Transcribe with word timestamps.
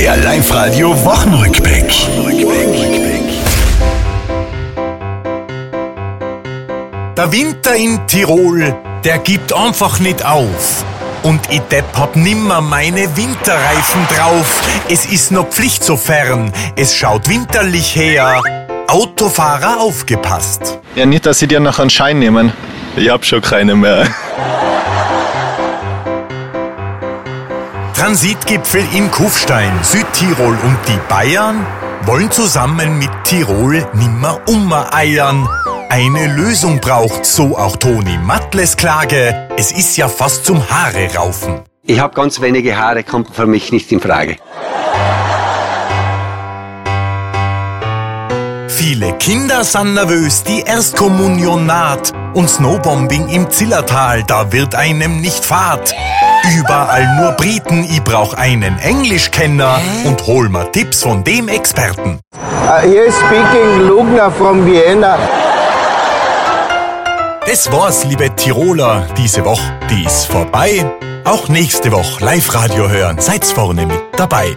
Der 0.00 0.16
Live-Radio 0.16 1.04
Wochenrückblick. 1.04 1.92
Der 7.18 7.30
Winter 7.30 7.76
in 7.76 8.06
Tirol, 8.06 8.74
der 9.04 9.18
gibt 9.18 9.52
einfach 9.52 10.00
nicht 10.00 10.24
auf. 10.24 10.86
Und 11.22 11.42
ich 11.50 11.60
Depp 11.60 11.84
hab 11.94 12.16
nimmer 12.16 12.62
meine 12.62 13.14
Winterreifen 13.14 14.06
drauf. 14.16 14.62
Es 14.88 15.04
ist 15.04 15.32
noch 15.32 15.48
Pflicht 15.48 15.84
sofern, 15.84 16.50
es 16.76 16.96
schaut 16.96 17.28
winterlich 17.28 17.94
her. 17.94 18.40
Autofahrer 18.86 19.80
aufgepasst. 19.80 20.78
Ja, 20.94 21.04
nicht, 21.04 21.26
dass 21.26 21.40
sie 21.40 21.46
dir 21.46 21.60
noch 21.60 21.78
einen 21.78 21.90
Schein 21.90 22.20
nehmen. 22.20 22.54
Ich 22.96 23.10
hab 23.10 23.26
schon 23.26 23.42
keine 23.42 23.76
mehr. 23.76 24.06
Transitgipfel 28.00 28.82
in 28.96 29.10
Kufstein, 29.10 29.70
Südtirol 29.82 30.56
und 30.64 30.78
die 30.88 30.98
Bayern 31.10 31.66
wollen 32.06 32.30
zusammen 32.30 32.98
mit 32.98 33.10
Tirol 33.24 33.86
nimmer 33.92 34.40
umeiern. 34.48 35.46
Eine 35.90 36.34
Lösung 36.34 36.80
braucht 36.80 37.26
so 37.26 37.58
auch 37.58 37.76
Toni 37.76 38.16
Mattles 38.16 38.78
Klage. 38.78 39.50
Es 39.58 39.70
ist 39.70 39.98
ja 39.98 40.08
fast 40.08 40.46
zum 40.46 40.66
Haare 40.70 41.14
raufen. 41.14 41.60
Ich 41.82 42.00
habe 42.00 42.14
ganz 42.14 42.40
wenige 42.40 42.78
Haare, 42.78 43.04
kommt 43.04 43.36
für 43.36 43.44
mich 43.44 43.70
nicht 43.70 43.92
in 43.92 44.00
Frage. 44.00 44.38
Viele 48.80 49.12
Kinder 49.18 49.62
sind 49.62 49.92
nervös, 49.92 50.42
die 50.42 50.62
Erstkommunion 50.62 51.66
naht. 51.66 52.14
Und 52.32 52.48
Snowbombing 52.48 53.28
im 53.28 53.50
Zillertal, 53.50 54.22
da 54.22 54.50
wird 54.52 54.74
einem 54.74 55.20
nicht 55.20 55.44
fad. 55.44 55.94
Überall 56.58 57.06
nur 57.18 57.32
Briten, 57.32 57.84
ich 57.84 58.02
brauch 58.02 58.32
einen 58.32 58.78
Englischkenner 58.78 59.78
und 60.06 60.26
hol 60.26 60.48
mir 60.48 60.72
Tipps 60.72 61.02
von 61.02 61.22
dem 61.22 61.48
Experten. 61.48 62.20
Uh, 62.32 62.80
here 62.88 63.12
speaking 63.12 63.86
Lugner 63.86 64.30
from 64.30 64.64
Vienna. 64.64 65.18
Das 67.44 67.70
war's, 67.70 68.06
liebe 68.06 68.34
Tiroler, 68.34 69.06
diese 69.18 69.44
Woche, 69.44 69.78
die 69.90 70.04
ist 70.04 70.24
vorbei. 70.24 70.90
Auch 71.26 71.50
nächste 71.50 71.92
Woche 71.92 72.24
Live-Radio 72.24 72.88
hören, 72.88 73.18
seid's 73.20 73.52
vorne 73.52 73.84
mit 73.84 74.00
dabei. 74.16 74.56